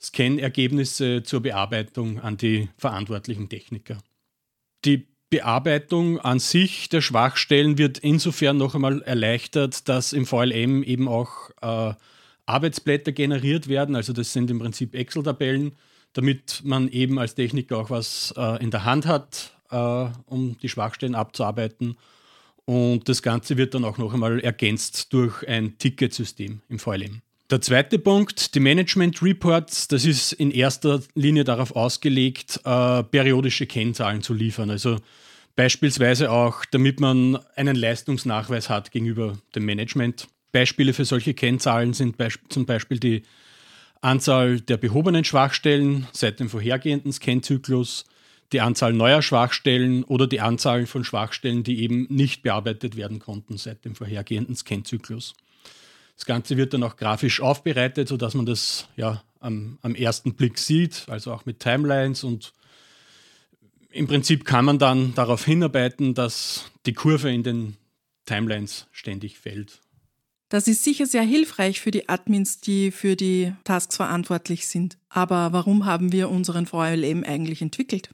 Scan-Ergebnisse 0.00 1.23
zur 1.23 1.40
Bearbeitung 1.40 2.18
an 2.20 2.37
die 2.37 2.68
verantwortlichen 2.76 3.49
Techniker. 3.49 3.99
Die 4.84 5.06
Bearbeitung 5.31 6.21
an 6.21 6.38
sich 6.38 6.88
der 6.88 7.00
Schwachstellen 7.00 7.78
wird 7.78 7.99
insofern 7.99 8.57
noch 8.57 8.75
einmal 8.75 9.02
erleichtert, 9.02 9.88
dass 9.88 10.12
im 10.12 10.26
VLM 10.26 10.83
eben 10.83 11.09
auch 11.09 11.50
äh, 11.61 11.95
Arbeitsblätter 12.47 13.12
generiert 13.12 13.69
werden. 13.69 13.97
Also 13.97 14.12
das 14.12 14.33
sind 14.33 14.50
im 14.50 14.59
Prinzip 14.59 14.95
Excel-Tabellen, 14.95 15.73
damit 16.12 16.62
man 16.64 16.88
eben 16.88 17.19
als 17.19 17.35
Techniker 17.35 17.78
auch 17.78 17.90
was 17.90 18.33
äh, 18.37 18.62
in 18.62 18.71
der 18.71 18.85
Hand 18.85 19.07
hat, 19.07 19.57
äh, 19.71 20.07
um 20.26 20.57
die 20.59 20.69
Schwachstellen 20.69 21.14
abzuarbeiten. 21.14 21.97
Und 22.64 23.09
das 23.09 23.23
Ganze 23.23 23.57
wird 23.57 23.75
dann 23.75 23.85
auch 23.85 23.99
noch 23.99 24.14
einmal 24.14 24.40
ergänzt 24.40 25.12
durch 25.12 25.47
ein 25.47 25.78
Ticketsystem 25.78 26.62
im 26.69 26.78
VLM. 26.78 27.23
Der 27.54 27.61
zweite 27.61 28.00
Punkt, 28.00 28.56
die 28.56 28.58
Management 28.58 29.23
Reports, 29.23 29.87
das 29.87 30.04
ist 30.04 30.32
in 30.32 30.50
erster 30.50 31.00
Linie 31.14 31.44
darauf 31.44 31.76
ausgelegt, 31.76 32.61
äh, 32.64 33.04
periodische 33.04 33.68
Kennzahlen 33.68 34.23
zu 34.23 34.34
liefern. 34.34 34.70
Also 34.70 34.96
beispielsweise 35.54 36.32
auch, 36.32 36.64
damit 36.64 36.99
man 36.99 37.38
einen 37.54 37.76
Leistungsnachweis 37.76 38.70
hat 38.70 38.90
gegenüber 38.90 39.38
dem 39.54 39.66
Management. 39.66 40.26
Beispiele 40.50 40.92
für 40.92 41.04
solche 41.04 41.32
Kennzahlen 41.32 41.92
sind 41.92 42.16
beisp 42.16 42.40
zum 42.49 42.66
Beispiel 42.66 42.99
die 42.99 43.23
Anzahl 44.00 44.61
der 44.61 44.76
behobenen 44.76 45.23
Schwachstellen 45.23 46.08
seit 46.11 46.40
dem 46.40 46.49
vorhergehenden 46.49 47.12
Scan-Zyklus, 47.12 48.04
die 48.50 48.62
Anzahl 48.62 48.92
neuer 48.92 49.23
Schwachstellen 49.23 50.02
oder 50.02 50.26
die 50.26 50.40
Anzahl 50.40 50.87
von 50.87 51.04
Schwachstellen, 51.04 51.62
die 51.62 51.82
eben 51.82 52.08
nicht 52.11 52.42
bearbeitet 52.42 52.96
werden 52.96 53.20
konnten 53.20 53.58
seit 53.58 53.84
dem 53.84 53.94
vorhergehenden 53.94 54.56
Scan-Zyklus. 54.56 55.37
Das 56.16 56.26
Ganze 56.26 56.56
wird 56.56 56.75
dann 56.75 56.83
auch 56.83 56.97
grafisch 56.97 57.40
aufbereitet, 57.40 58.09
sodass 58.09 58.35
man 58.35 58.47
das 58.47 58.88
ja 58.97 59.23
am, 59.40 59.78
am 59.83 59.94
ersten 59.94 60.35
Blick 60.35 60.59
sieht, 60.59 61.04
also 61.09 61.33
auch 61.33 61.44
mit 61.44 61.61
Timelines 61.61 62.25
und 62.25 62.52
im 63.90 64.09
Prinzip 64.09 64.44
kann 64.44 64.64
man 64.64 64.78
dann 64.78 65.14
darauf 65.14 65.44
hinarbeiten, 65.44 66.14
dass 66.14 66.71
die 66.85 66.94
Kurve 66.94 67.33
in 67.33 67.44
den 67.44 67.76
Timelines 68.26 68.88
ständig 68.90 69.38
fällt. 69.38 69.80
Das 70.49 70.66
ist 70.66 70.85
sicher 70.85 71.06
sehr 71.06 71.23
hilfreich 71.23 71.80
für 71.80 71.90
die 71.90 72.09
Admins, 72.09 72.61
die 72.61 72.90
für 72.90 73.16
die 73.16 73.52
Tasks 73.64 73.97
verantwortlich 73.97 74.66
sind. 74.66 74.99
Aber 75.09 75.52
warum 75.52 75.85
haben 75.85 76.12
wir 76.12 76.30
unseren 76.30 76.66
VLM 76.66 77.25
eigentlich 77.25 77.62
entwickelt? 77.62 78.11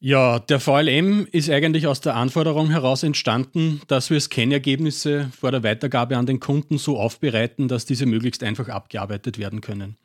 Ja, 0.00 0.38
der 0.38 0.60
VLM 0.60 1.26
ist 1.32 1.50
eigentlich 1.50 1.88
aus 1.88 2.00
der 2.00 2.14
Anforderung 2.14 2.70
heraus 2.70 3.02
entstanden, 3.02 3.80
dass 3.88 4.10
wir 4.10 4.20
Scan-Ergebnisse 4.20 5.30
vor 5.36 5.50
der 5.50 5.64
Weitergabe 5.64 6.16
an 6.16 6.26
den 6.26 6.38
Kunden 6.38 6.78
so 6.78 7.00
aufbereiten, 7.00 7.66
dass 7.66 7.84
diese 7.84 8.06
möglichst 8.06 8.44
einfach 8.44 8.68
abgearbeitet 8.68 9.38
werden 9.38 9.60
können. 9.60 9.96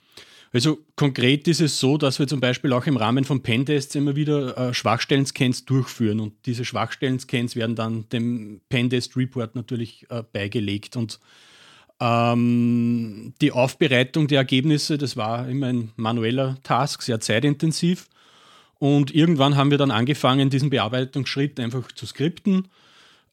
Also 0.52 0.80
konkret 0.96 1.48
ist 1.48 1.62
es 1.62 1.80
so, 1.80 1.98
dass 1.98 2.18
wir 2.18 2.28
zum 2.28 2.40
Beispiel 2.40 2.74
auch 2.74 2.88
im 2.88 2.98
Rahmen 2.98 3.24
von 3.24 3.44
Pentests 3.44 3.94
immer 3.94 4.16
wieder 4.16 4.58
äh, 4.58 4.74
Schwachstellen-Scans 4.74 5.66
durchführen 5.66 6.20
und 6.20 6.34
diese 6.46 6.66
Schwachstellen-Scans 6.66 7.56
werden 7.56 7.76
dann 7.76 8.10
dem 8.10 8.62
Pentest-Report 8.70 9.56
natürlich 9.56 10.08
äh, 10.10 10.24
beigelegt 10.32 10.96
und 10.96 11.20
ähm, 12.00 13.34
die 13.42 13.52
Aufbereitung 13.52 14.28
der 14.28 14.40
Ergebnisse, 14.40 14.98
das 14.98 15.18
war 15.18 15.48
immer 15.48 15.68
ein 15.68 15.92
manueller 15.96 16.58
Task, 16.64 17.04
sehr 17.04 17.20
zeitintensiv. 17.20 18.08
Und 18.84 19.16
irgendwann 19.16 19.56
haben 19.56 19.72
wir 19.72 19.78
dann 19.78 19.92
angefangen, 19.92 20.50
diesen 20.50 20.70
Bearbeitungsschritt 20.70 21.58
einfach 21.58 21.90
zu 21.94 22.06
skripten. 22.06 22.68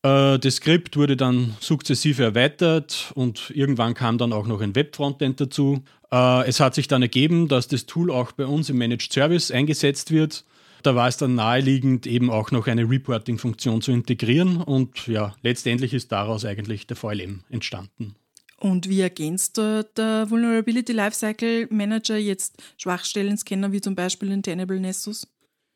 Äh, 0.05 0.39
das 0.39 0.55
Skript 0.55 0.97
wurde 0.97 1.17
dann 1.17 1.57
sukzessive 1.59 2.23
erweitert 2.23 3.11
und 3.17 3.51
irgendwann 3.53 3.95
kam 3.95 4.17
dann 4.17 4.33
auch 4.33 4.47
noch 4.47 4.61
ein 4.61 4.77
Web-Frontend 4.77 5.41
dazu. 5.41 5.83
Äh, 6.13 6.47
es 6.47 6.61
hat 6.61 6.77
sich 6.77 6.87
dann 6.87 7.03
ergeben, 7.03 7.49
dass 7.49 7.67
das 7.67 7.87
Tool 7.87 8.13
auch 8.13 8.31
bei 8.31 8.47
uns 8.47 8.71
im 8.71 8.79
Managed 8.79 9.13
Service 9.13 9.51
eingesetzt 9.51 10.13
wird. 10.13 10.45
Da 10.85 10.95
war 10.95 11.09
es 11.09 11.17
dann 11.17 11.35
naheliegend, 11.35 12.07
eben 12.07 12.31
auch 12.31 12.53
noch 12.53 12.69
eine 12.69 12.89
Reporting-Funktion 12.89 13.83
zu 13.83 13.91
integrieren 13.91 14.59
und 14.59 15.09
ja, 15.09 15.35
letztendlich 15.43 15.93
ist 15.95 16.13
daraus 16.13 16.45
eigentlich 16.45 16.87
der 16.87 16.97
VLM 16.97 17.43
entstanden. 17.51 18.15
Und 18.61 18.89
wie 18.89 19.01
ergänzt 19.01 19.57
der, 19.57 19.83
der 19.83 20.31
Vulnerability 20.31 20.93
Lifecycle 20.93 21.67
Manager 21.73 22.19
jetzt 22.19 22.63
Schwachstellen-Scanner 22.77 23.73
wie 23.73 23.81
zum 23.81 23.97
Beispiel 23.97 24.29
den 24.29 24.45
Tenable 24.45 24.79
Nessus? 24.79 25.27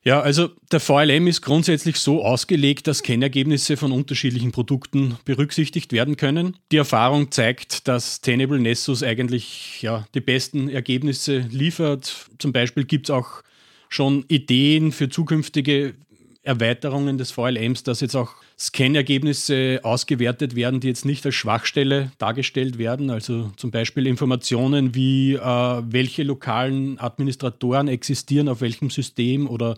Ja, 0.07 0.21
also 0.21 0.51
der 0.71 0.81
VLM 0.81 1.27
ist 1.29 1.41
grundsätzlich 1.41 1.97
so 1.97 2.23
ausgelegt, 2.23 2.87
dass 2.87 3.03
Kennergebnisse 3.03 3.79
von 3.79 3.91
unterschiedlichen 3.91 4.53
Produkten 4.53 5.17
berücksichtigt 5.25 5.93
werden 5.93 6.19
können. 6.19 6.59
Die 6.71 6.77
Erfahrung 6.77 7.31
zeigt, 7.31 7.89
dass 7.89 8.21
Tenable 8.21 8.61
Nessus 8.61 9.03
eigentlich 9.03 9.81
ja, 9.81 10.07
die 10.15 10.21
besten 10.21 10.69
Ergebnisse 10.69 11.39
liefert. 11.51 12.27
Zum 12.39 12.53
Beispiel 12.53 12.85
gibt 12.85 13.09
es 13.09 13.15
auch 13.15 13.43
schon 13.89 14.27
Ideen 14.29 14.93
für 14.93 15.09
zukünftige 15.09 15.95
Erweiterungen 16.43 17.17
des 17.17 17.31
VLMs, 17.31 17.83
dass 17.83 18.03
jetzt 18.03 18.15
auch 18.15 18.35
Scan-Ergebnisse 18.59 19.81
ausgewertet 19.83 20.55
werden, 20.55 20.81
die 20.81 20.89
jetzt 20.89 21.05
nicht 21.05 21.27
als 21.27 21.35
Schwachstelle 21.35 22.13
dargestellt 22.19 22.79
werden. 22.79 23.11
Also 23.11 23.51
zum 23.57 23.71
Beispiel 23.71 24.07
Informationen 24.07 24.95
wie, 24.95 25.35
äh, 25.35 25.39
welche 25.41 26.23
lokalen 26.23 26.99
Administratoren 26.99 27.89
existieren 27.89 28.49
auf 28.49 28.61
welchem 28.61 28.91
System 28.91 29.49
oder 29.49 29.77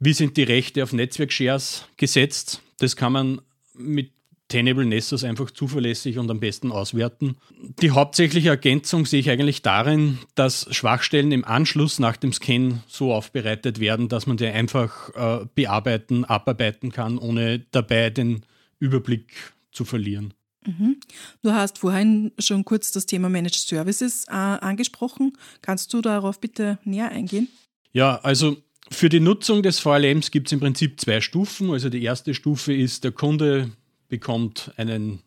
wie 0.00 0.12
sind 0.12 0.36
die 0.36 0.42
Rechte 0.42 0.82
auf 0.82 0.92
Netzwerkshares 0.92 1.84
gesetzt. 1.96 2.62
Das 2.78 2.96
kann 2.96 3.12
man 3.12 3.40
mit 3.74 4.10
Tenable 4.50 4.84
Nessus 4.84 5.24
einfach 5.24 5.50
zuverlässig 5.50 6.18
und 6.18 6.30
am 6.30 6.40
besten 6.40 6.70
auswerten. 6.70 7.36
Die 7.80 7.92
hauptsächliche 7.92 8.50
Ergänzung 8.50 9.06
sehe 9.06 9.20
ich 9.20 9.30
eigentlich 9.30 9.62
darin, 9.62 10.18
dass 10.34 10.66
Schwachstellen 10.74 11.32
im 11.32 11.44
Anschluss 11.46 11.98
nach 11.98 12.18
dem 12.18 12.34
Scan 12.34 12.82
so 12.86 13.14
aufbereitet 13.14 13.80
werden, 13.80 14.08
dass 14.08 14.26
man 14.26 14.36
die 14.36 14.46
einfach 14.46 15.14
äh, 15.14 15.46
bearbeiten, 15.54 16.26
abarbeiten 16.26 16.92
kann, 16.92 17.16
ohne 17.16 17.60
dabei 17.70 18.10
den 18.10 18.42
Überblick 18.78 19.54
zu 19.72 19.86
verlieren. 19.86 20.34
Mhm. 20.66 21.00
Du 21.42 21.52
hast 21.52 21.78
vorhin 21.78 22.32
schon 22.38 22.64
kurz 22.64 22.92
das 22.92 23.06
Thema 23.06 23.30
Managed 23.30 23.68
Services 23.68 24.26
äh, 24.28 24.32
angesprochen. 24.32 25.32
Kannst 25.62 25.94
du 25.94 26.02
darauf 26.02 26.40
bitte 26.40 26.78
näher 26.84 27.10
eingehen? 27.10 27.48
Ja, 27.92 28.16
also 28.16 28.56
für 28.90 29.08
die 29.08 29.20
Nutzung 29.20 29.62
des 29.62 29.78
VLMs 29.78 30.30
gibt 30.30 30.48
es 30.48 30.52
im 30.52 30.60
Prinzip 30.60 31.00
zwei 31.00 31.20
Stufen. 31.20 31.70
Also 31.70 31.88
die 31.88 32.02
erste 32.02 32.34
Stufe 32.34 32.74
ist, 32.74 33.04
der 33.04 33.12
Kunde 33.12 33.70
bekommt 34.10 34.72
einen 34.76 35.22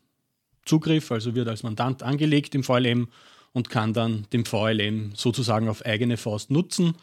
Zugriff, 0.65 1.11
also 1.11 1.33
wird 1.33 1.47
als 1.47 1.63
Mandant 1.63 2.03
angelegt 2.03 2.53
im 2.53 2.63
VLM 2.63 3.07
und 3.51 3.69
kann 3.69 3.93
dann 3.93 4.27
den 4.31 4.45
VLM 4.45 5.13
sozusagen 5.15 5.67
auf 5.67 5.85
eigene 5.85 6.17
Faust 6.17 6.51
nutzen. 6.51 6.95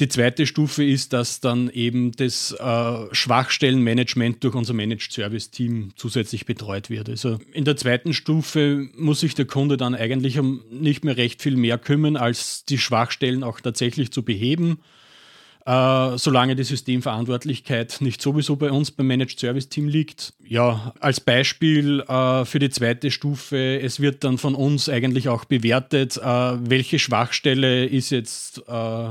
Die 0.00 0.08
zweite 0.08 0.46
Stufe 0.46 0.82
ist, 0.82 1.12
dass 1.12 1.40
dann 1.40 1.68
eben 1.68 2.12
das 2.12 2.52
äh, 2.52 3.14
Schwachstellenmanagement 3.14 4.42
durch 4.42 4.54
unser 4.54 4.72
Managed 4.72 5.12
Service 5.12 5.50
Team 5.50 5.92
zusätzlich 5.94 6.46
betreut 6.46 6.88
wird. 6.88 7.10
Also 7.10 7.38
in 7.52 7.66
der 7.66 7.76
zweiten 7.76 8.14
Stufe 8.14 8.88
muss 8.96 9.20
sich 9.20 9.34
der 9.34 9.44
Kunde 9.44 9.76
dann 9.76 9.94
eigentlich 9.94 10.38
um 10.38 10.62
nicht 10.70 11.04
mehr 11.04 11.18
recht 11.18 11.42
viel 11.42 11.56
mehr 11.56 11.76
kümmern, 11.76 12.16
als 12.16 12.64
die 12.64 12.78
Schwachstellen 12.78 13.44
auch 13.44 13.60
tatsächlich 13.60 14.10
zu 14.10 14.22
beheben 14.22 14.80
äh, 15.66 16.18
solange 16.18 16.56
die 16.56 16.64
Systemverantwortlichkeit 16.64 17.98
nicht 18.00 18.22
sowieso 18.22 18.56
bei 18.56 18.70
uns 18.70 18.90
beim 18.90 19.06
Managed 19.06 19.38
Service 19.38 19.68
Team 19.68 19.88
liegt. 19.88 20.32
Ja, 20.46 20.94
als 21.00 21.20
Beispiel 21.20 22.00
äh, 22.00 22.44
für 22.44 22.58
die 22.58 22.70
zweite 22.70 23.10
Stufe, 23.10 23.80
es 23.80 24.00
wird 24.00 24.24
dann 24.24 24.38
von 24.38 24.54
uns 24.54 24.88
eigentlich 24.88 25.28
auch 25.28 25.44
bewertet, 25.44 26.16
äh, 26.16 26.22
welche 26.22 26.98
Schwachstelle 26.98 27.86
ist 27.86 28.10
jetzt 28.10 28.62
äh, 28.66 29.10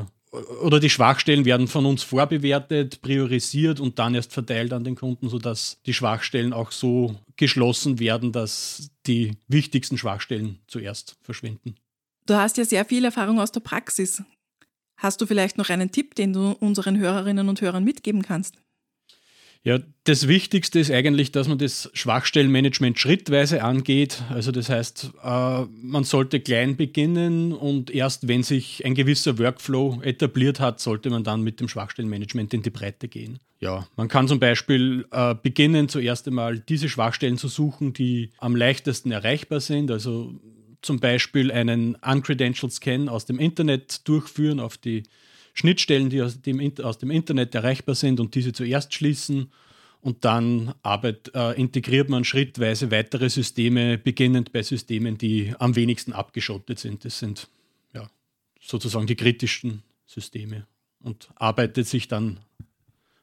oder 0.62 0.80
die 0.80 0.90
Schwachstellen 0.90 1.46
werden 1.46 1.68
von 1.68 1.86
uns 1.86 2.04
vorbewertet, 2.04 3.02
priorisiert 3.02 3.80
und 3.80 3.98
dann 3.98 4.14
erst 4.14 4.32
verteilt 4.32 4.74
an 4.74 4.84
den 4.84 4.96
Kunden, 4.96 5.28
sodass 5.30 5.80
die 5.86 5.94
Schwachstellen 5.94 6.54
auch 6.54 6.72
so 6.72 7.16
geschlossen 7.36 8.00
werden, 8.00 8.32
dass 8.32 8.92
die 9.08 9.38
wichtigsten 9.48 9.98
Schwachstellen 9.98 10.60
zuerst 10.68 11.18
verschwinden. 11.22 11.76
Du 12.28 12.36
hast 12.36 12.58
ja 12.58 12.66
sehr 12.66 12.86
viel 12.86 13.06
Erfahrung 13.06 13.40
aus 13.40 13.52
der 13.52 13.62
Praxis. 13.62 14.22
Hast 15.00 15.22
du 15.22 15.26
vielleicht 15.26 15.58
noch 15.58 15.70
einen 15.70 15.92
Tipp, 15.92 16.14
den 16.16 16.34
du 16.34 16.52
unseren 16.52 17.00
Hörerinnen 17.00 17.48
und 17.48 17.62
Hörern 17.62 17.86
mitgeben 17.86 18.22
kannst? 18.22 18.56
Ja, 19.64 19.80
das 20.06 20.28
Wichtigste 20.30 20.80
ist 20.80 20.92
eigentlich, 20.92 21.32
dass 21.32 21.50
man 21.50 21.58
das 21.58 21.90
Schwachstellenmanagement 21.94 22.98
schrittweise 22.98 23.62
angeht. 23.62 24.24
Also 24.30 24.52
das 24.52 24.70
heißt, 24.70 25.12
äh, 25.22 25.62
man 25.82 26.04
sollte 26.06 26.40
klein 26.40 26.78
beginnen 26.78 27.52
und 27.52 27.92
erst 27.92 28.28
wenn 28.30 28.44
sich 28.44 28.86
ein 28.86 28.96
gewisser 28.96 29.38
Workflow 29.38 30.02
etabliert 30.02 30.60
hat, 30.62 30.80
sollte 30.80 31.10
man 31.10 31.24
dann 31.24 31.44
mit 31.44 31.60
dem 31.60 31.68
Schwachstellenmanagement 31.68 32.54
in 32.54 32.62
die 32.62 32.70
Breite 32.70 33.10
gehen. 33.10 33.40
Ja, 33.60 33.86
man 33.98 34.08
kann 34.08 34.30
zum 34.30 34.40
Beispiel 34.40 35.06
äh, 35.12 35.36
beginnen, 35.36 35.90
zuerst 35.90 36.28
einmal 36.28 36.60
diese 36.60 36.88
Schwachstellen 36.88 37.38
zu 37.38 37.50
suchen, 37.50 37.92
die 37.92 38.32
am 38.38 38.56
leichtesten 38.56 39.12
erreichbar 39.12 39.60
sind. 39.60 39.92
Also 39.92 40.40
zum 40.82 41.00
Beispiel 41.00 41.52
einen 41.52 41.96
Uncredentialed 41.96 42.74
Scan 42.74 43.10
aus 43.10 43.26
dem 43.26 43.40
Internet 43.40 44.08
durchführen 44.08 44.60
auf 44.60 44.78
die 44.78 45.04
Schnittstellen, 45.54 46.10
die 46.10 46.22
aus 46.22 46.42
dem, 46.42 46.74
aus 46.82 46.98
dem 46.98 47.12
Internet 47.12 47.54
erreichbar 47.56 47.96
sind 47.96 48.20
und 48.20 48.36
diese 48.36 48.54
zuerst 48.54 48.94
schließen. 48.94 49.52
Und 50.02 50.24
dann 50.24 50.74
arbeit, 50.82 51.32
äh, 51.36 51.60
integriert 51.60 52.08
man 52.08 52.24
schrittweise 52.24 52.90
weitere 52.90 53.30
Systeme, 53.30 53.98
beginnend 53.98 54.54
bei 54.54 54.64
Systemen, 54.64 55.18
die 55.18 55.54
am 55.60 55.76
wenigsten 55.76 56.14
abgeschottet 56.14 56.80
sind. 56.80 57.04
Das 57.04 57.20
sind 57.20 57.50
ja, 57.94 58.10
sozusagen 58.62 59.08
die 59.08 59.18
kritischsten 59.18 59.84
Systeme 60.06 60.66
und 61.02 61.30
arbeitet 61.36 61.88
sich 61.88 62.08
dann 62.08 62.40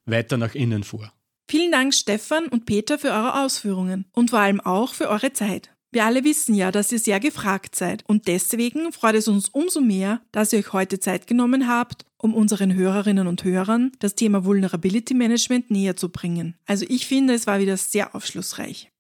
weiter 0.05 0.37
nach 0.37 0.55
innen 0.55 0.85
vor. 0.85 1.13
Vielen 1.49 1.73
Dank 1.73 1.95
Stefan 1.95 2.49
und 2.49 2.67
Peter 2.67 2.99
für 2.99 3.09
eure 3.09 3.45
Ausführungen 3.45 4.05
und 4.13 4.31
vor 4.31 4.41
allem 4.41 4.61
auch 4.61 4.93
für 4.93 5.09
eure 5.09 5.33
Zeit. 5.33 5.76
Wir 5.97 6.05
alle 6.05 6.25
wissen 6.25 6.55
ja, 6.55 6.71
dass 6.73 6.93
ihr 6.93 6.99
sehr 6.99 7.21
gefragt 7.21 7.75
seid 7.75 8.05
und 8.07 8.29
deswegen 8.29 8.93
freut 8.93 9.15
es 9.15 9.29
uns 9.29 9.49
umso 9.49 9.81
mehr, 9.81 10.21
dass 10.31 10.53
ihr 10.53 10.59
euch 10.59 10.75
heute 10.75 11.01
Zeit 11.01 11.27
genommen 11.27 11.69
habt, 11.69 12.05
um 12.19 12.35
unseren 12.35 12.75
Hörerinnen 12.75 13.27
und 13.27 13.45
Hörern 13.45 13.93
das 13.99 14.15
Thema 14.15 14.45
Vulnerability 14.45 15.15
Management 15.15 15.71
näher 15.71 15.97
zu 15.97 16.11
bringen. 16.11 16.55
Also 16.67 16.85
ich 16.87 17.07
finde, 17.07 17.33
es 17.33 17.47
war 17.47 17.61
wieder 17.61 17.79
sehr 17.79 18.15
aufschlussreich. 18.15 18.91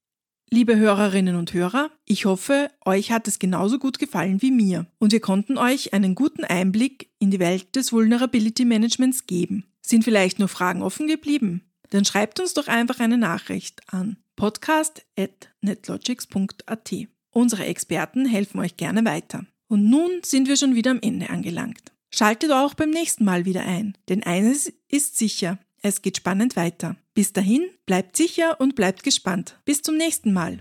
Liebe 0.48 0.78
Hörerinnen 0.78 1.36
und 1.36 1.52
Hörer, 1.52 1.90
ich 2.06 2.24
hoffe, 2.24 2.70
euch 2.86 3.12
hat 3.12 3.28
es 3.28 3.38
genauso 3.38 3.78
gut 3.78 3.98
gefallen 3.98 4.40
wie 4.40 4.50
mir 4.50 4.86
und 4.98 5.12
wir 5.12 5.20
konnten 5.20 5.58
euch 5.58 5.92
einen 5.92 6.14
guten 6.14 6.44
Einblick 6.44 7.10
in 7.18 7.30
die 7.30 7.40
Welt 7.40 7.76
des 7.76 7.92
Vulnerability 7.92 8.64
Managements 8.64 9.26
geben. 9.26 9.66
Sind 9.82 10.02
vielleicht 10.02 10.38
nur 10.38 10.48
Fragen 10.48 10.80
offen 10.80 11.08
geblieben? 11.08 11.60
Dann 11.90 12.04
schreibt 12.04 12.40
uns 12.40 12.54
doch 12.54 12.68
einfach 12.68 13.00
eine 13.00 13.18
Nachricht 13.18 13.82
an 13.92 14.16
podcast.netlogics.at. 14.36 16.94
Unsere 17.30 17.66
Experten 17.66 18.26
helfen 18.26 18.60
euch 18.60 18.76
gerne 18.76 19.04
weiter. 19.04 19.44
Und 19.68 19.88
nun 19.88 20.20
sind 20.24 20.48
wir 20.48 20.56
schon 20.56 20.74
wieder 20.74 20.92
am 20.92 21.00
Ende 21.02 21.30
angelangt. 21.30 21.92
Schaltet 22.10 22.52
auch 22.52 22.74
beim 22.74 22.90
nächsten 22.90 23.24
Mal 23.24 23.44
wieder 23.44 23.62
ein, 23.62 23.98
denn 24.08 24.22
eines 24.22 24.72
ist 24.88 25.18
sicher, 25.18 25.58
es 25.82 26.02
geht 26.02 26.16
spannend 26.16 26.56
weiter. 26.56 26.96
Bis 27.14 27.32
dahin, 27.32 27.68
bleibt 27.84 28.16
sicher 28.16 28.60
und 28.60 28.74
bleibt 28.74 29.02
gespannt. 29.02 29.58
Bis 29.64 29.82
zum 29.82 29.96
nächsten 29.96 30.32
Mal. 30.32 30.60